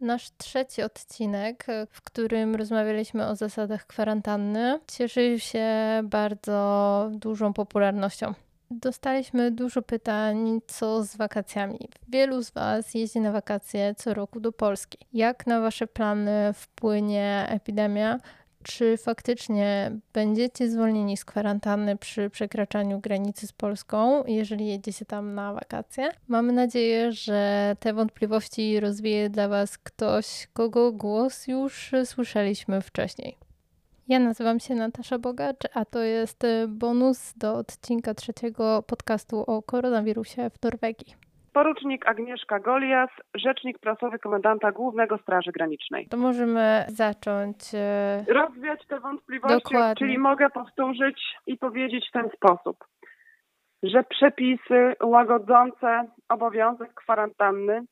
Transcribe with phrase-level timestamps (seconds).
[0.00, 5.66] Nasz trzeci odcinek, w którym rozmawialiśmy o zasadach kwarantanny, cieszył się
[6.04, 8.34] bardzo dużą popularnością.
[8.70, 11.88] Dostaliśmy dużo pytań, co z wakacjami.
[12.08, 14.98] Wielu z Was jeździ na wakacje co roku do Polski.
[15.12, 18.18] Jak na Wasze plany wpłynie epidemia?
[18.70, 25.52] Czy faktycznie będziecie zwolnieni z kwarantanny przy przekraczaniu granicy z Polską, jeżeli jedziecie tam na
[25.52, 26.10] wakacje?
[26.28, 33.36] Mamy nadzieję, że te wątpliwości rozwieje dla Was ktoś, kogo głos już słyszeliśmy wcześniej.
[34.08, 40.50] Ja nazywam się Natasza Bogacz, a to jest bonus do odcinka trzeciego podcastu o koronawirusie
[40.50, 41.27] w Norwegii.
[41.58, 46.06] Porucznik Agnieszka Golias, rzecznik prasowy komendanta głównego Straży Granicznej.
[46.08, 47.56] To możemy zacząć.
[47.74, 49.94] e, Rozwiać te wątpliwości, Dokładnie.
[49.96, 52.76] czyli mogę powtórzyć i powiedzieć w ten sposób,
[53.82, 57.82] że przepisy łagodzące obowiązek kwarantanny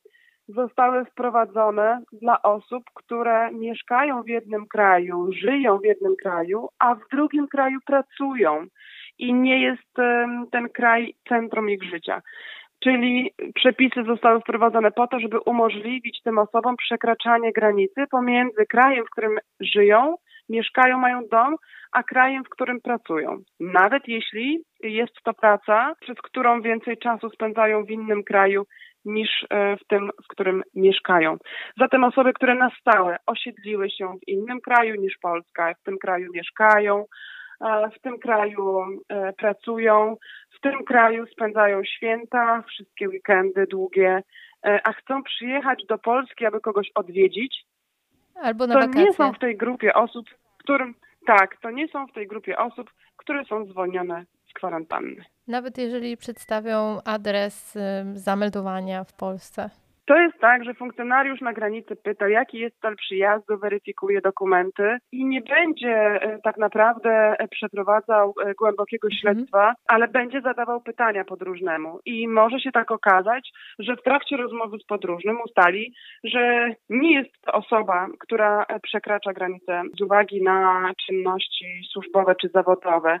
[0.47, 6.99] zostały wprowadzone dla osób, które mieszkają w jednym kraju, żyją w jednym kraju, a w
[7.11, 8.65] drugim kraju pracują
[9.17, 9.93] i nie jest
[10.51, 12.21] ten kraj centrum ich życia.
[12.83, 19.09] Czyli przepisy zostały wprowadzone po to, żeby umożliwić tym osobom przekraczanie granicy pomiędzy krajem, w
[19.09, 20.15] którym żyją,
[20.49, 21.55] mieszkają, mają dom,
[21.91, 23.37] a krajem, w którym pracują.
[23.59, 28.63] Nawet jeśli jest to praca, przez którą więcej czasu spędzają w innym kraju
[29.05, 31.37] niż e, w tym, w którym mieszkają.
[31.79, 36.31] Zatem osoby, które na stałe osiedliły się w innym kraju niż Polska, w tym kraju
[36.33, 37.05] mieszkają,
[37.61, 40.15] e, w tym kraju e, pracują,
[40.57, 44.23] w tym kraju spędzają święta, wszystkie weekendy długie,
[44.65, 47.65] e, a chcą przyjechać do Polski, aby kogoś odwiedzić,
[48.41, 49.03] Albo na to wakacje.
[49.03, 50.25] nie są w tej grupie osób,
[50.57, 50.95] którym
[51.27, 55.25] tak, to nie są w tej grupie osób, które są zwolnione z kwarantanny.
[55.47, 57.79] Nawet jeżeli przedstawią adres y,
[58.13, 59.69] zameldowania w Polsce.
[60.07, 65.25] To jest tak, że funkcjonariusz na granicy pyta, jaki jest cel przyjazdu, weryfikuje dokumenty i
[65.25, 71.99] nie będzie e, tak naprawdę e, przeprowadzał e, głębokiego śledztwa, ale będzie zadawał pytania podróżnemu.
[72.05, 77.41] I może się tak okazać, że w trakcie rozmowy z podróżnym ustali, że nie jest
[77.45, 83.19] to osoba, która przekracza granicę z uwagi na czynności służbowe czy zawodowe.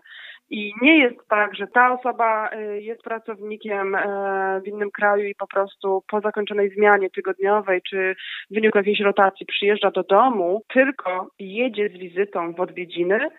[0.49, 5.35] I nie jest tak, że ta osoba y, jest pracownikiem e, w innym kraju i
[5.35, 8.15] po prostu po zakończonej zmianie tygodniowej czy
[8.51, 13.29] w wyniku jakiejś rotacji przyjeżdża do domu, tylko jedzie z wizytą w odwiedziny,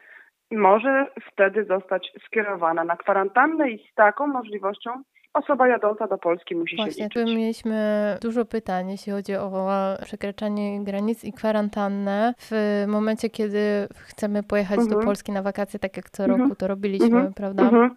[0.51, 4.91] może wtedy zostać skierowana na kwarantannę i z taką możliwością
[5.35, 7.37] osoba jadąca do Polski musi się Właśnie, tu liczyć.
[7.37, 7.77] mieliśmy
[8.23, 9.69] dużo pytań, jeśli chodzi o
[10.05, 12.35] przekraczanie granic i kwarantannę.
[12.39, 15.05] W momencie, kiedy chcemy pojechać do Mhm.
[15.05, 16.41] Polski na wakacje, tak jak co Mhm.
[16.43, 17.35] roku to robiliśmy, Mhm.
[17.35, 17.63] prawda?
[17.63, 17.97] Mhm.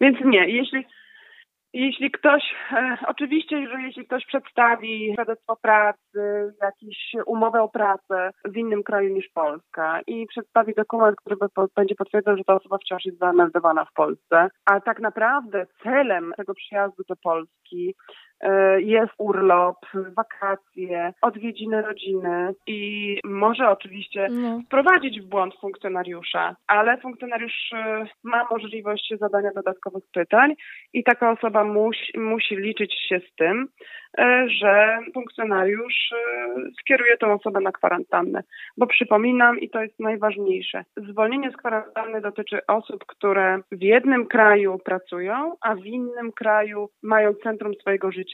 [0.00, 0.86] Więc nie, jeśli,
[1.74, 2.42] jeśli ktoś,
[2.72, 9.14] e, oczywiście, że jeśli ktoś przedstawi świadectwo pracy, jakąś umowę o pracę w innym kraju
[9.14, 11.36] niż Polska i przedstawi dokument, który
[11.76, 16.54] będzie potwierdzał, że ta osoba wciąż jest zameldowana w Polsce, a tak naprawdę celem tego
[16.54, 17.94] przyjazdu do Polski
[18.78, 19.76] jest urlop,
[20.16, 24.60] wakacje, odwiedziny rodziny i może oczywiście No.
[24.66, 30.54] wprowadzić w błąd funkcjonariusza, ale funkcjonariusz e, ma możliwość zadania dodatkowych pytań
[30.92, 33.68] i taka osoba musi, musi liczyć się z tym,
[34.18, 36.16] e, że funkcjonariusz e,
[36.80, 38.42] skieruje tę osobę na kwarantannę.
[38.76, 44.78] Bo przypominam, i to jest najważniejsze, zwolnienie z kwarantanny dotyczy osób, które w jednym kraju
[44.84, 48.33] pracują, a w innym kraju mają centrum swojego życia,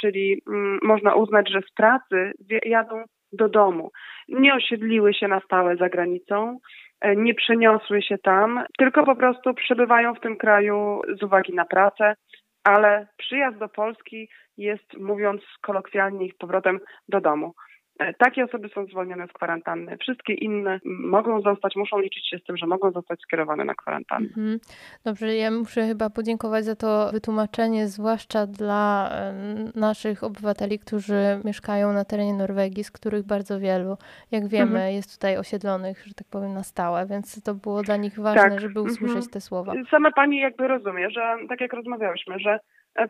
[0.00, 2.32] czyli mm, można uznać, że z pracy
[2.64, 3.90] jadą do domu.
[4.28, 6.58] Nie osiedliły się na stałe za granicą,
[7.00, 11.64] e, nie przeniosły się tam, tylko po prostu przebywają w tym kraju z uwagi na
[11.64, 12.14] pracę,
[12.64, 16.78] ale przyjazd do Polski jest, mówiąc kolokwialnie, ich powrotem
[17.08, 17.52] do domu.
[17.98, 19.96] E, Takie osoby są zwolnione z kwarantanny.
[19.98, 24.26] Wszystkie inne mogą zostać, muszą liczyć się z tym, że mogą zostać skierowane na kwarantannę.
[24.28, 24.58] Mhm.
[25.04, 29.34] Dobrze, ja muszę chyba podziękować za to wytłumaczenie, zwłaszcza dla e,
[29.74, 33.96] naszych obywateli, którzy mieszkają na terenie Norwegii, z których bardzo wielu,
[34.30, 34.92] jak wiemy, Mhm.
[34.94, 38.60] jest tutaj osiedlonych, że tak powiem, na stałe, więc to było dla nich ważne, Tak,
[38.60, 39.30] żeby usłyszeć mhm.
[39.32, 39.72] te słowa.
[39.90, 42.58] Sama pani jakby rozumie, że tak jak rozmawiałyśmy, że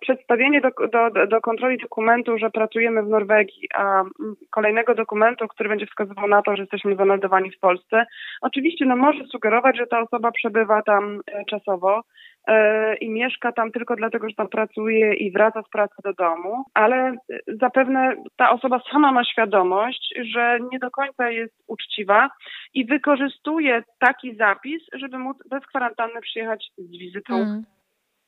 [0.01, 4.03] przedstawienie do, do, do kontroli dokumentu, że pracujemy w Norwegii, a
[4.51, 8.07] kolejnego dokumentu, który będzie wskazywał na to, że jesteśmy zameldowani w Polsce,
[8.41, 12.03] oczywiście no, może sugerować, że ta osoba przebywa tam e, czasowo
[12.47, 16.65] e, i mieszka tam tylko dlatego, że tam pracuje i wraca z pracy do domu,
[16.75, 17.15] ale e,
[17.61, 22.31] zapewne ta osoba sama ma świadomość, że nie do końca jest uczciwa
[22.75, 27.78] i wykorzystuje taki zapis, żeby móc bez kwarantanny przyjechać z wizytą Mm.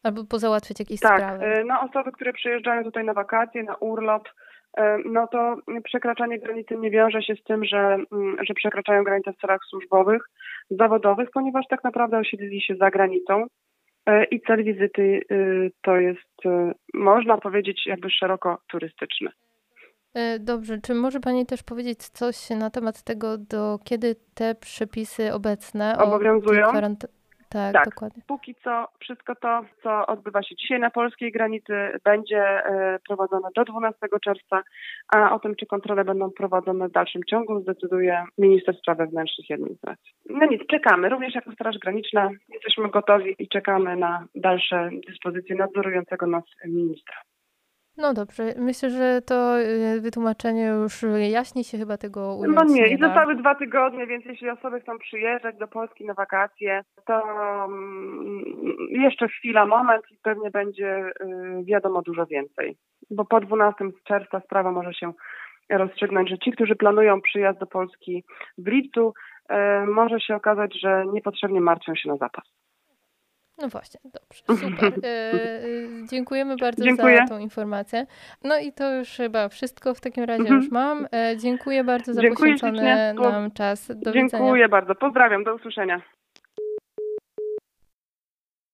[0.03, 1.47] Albo pozałatwiać jakieś tak, sprawy.
[1.47, 4.29] y, no osoby, które przyjeżdżają tutaj na wakacje, na urlop,
[5.05, 9.41] no to przekraczanie granicy nie wiąże się z tym, że, mm, że przekraczają granicę w
[9.41, 10.23] celach służbowych,
[10.71, 13.47] zawodowych, ponieważ tak naprawdę osiedlili się za granicą
[14.31, 15.21] i cel wizyty
[15.83, 16.37] to jest,
[16.95, 19.31] można powiedzieć, jakby szeroko turystyczny.
[20.15, 25.33] E, dobrze, czy może Pani też powiedzieć coś na temat tego, do kiedy te przepisy
[25.33, 26.69] obecne obowiązują?
[26.69, 27.07] Kwarant...
[27.53, 28.23] Tak, tak, dokładnie.
[28.27, 31.73] Póki co wszystko to, co odbywa się dzisiaj na polskiej granicy,
[32.05, 34.63] będzie e, prowadzone do 12 czerwca,
[35.09, 39.55] a o tym, czy kontrole będą prowadzone w dalszym ciągu, zdecyduje minister spraw wewnętrznych i
[39.55, 40.13] administracji.
[40.31, 41.09] No nic, czekamy.
[41.09, 47.17] Również jako Straż Graniczna jesteśmy gotowi i czekamy na dalsze dyspozycje nadzorującego nas ministra.
[47.97, 52.87] No dobrze, myślę, że to y, wytłumaczenie już jaśni się chyba tego ująć No nie,
[52.87, 57.23] i zostały dwa tygodnie, więc jeśli osoby chcą przyjeżdżać do Polski na wakacje, to
[57.65, 58.45] mm,
[58.91, 62.77] jeszcze chwila, moment i pewnie będzie y, wiadomo dużo więcej.
[63.11, 65.13] Bo po 12 czerwca sprawa może się
[65.71, 68.25] rozstrzygnąć, że ci, którzy planują przyjazd do Polski
[68.59, 69.13] w lipcu,
[69.51, 69.55] y,
[69.87, 72.60] może się okazać, że niepotrzebnie martwią się na zapas.
[73.61, 74.93] No właśnie, dobrze, super.
[75.05, 75.33] E,
[76.11, 77.17] dziękujemy bardzo Dziękuję.
[77.17, 78.07] za tą informację.
[78.45, 81.07] No i to już chyba wszystko w takim razie już mam.
[81.13, 83.87] E, dziękuję bardzo za dziękuję poświęcony nam czas.
[83.87, 84.69] Do dziękuję widzenia.
[84.69, 84.95] bardzo.
[84.95, 86.03] Pozdrawiam, do usłyszenia.